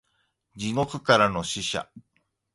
[0.55, 1.87] 地獄からの使者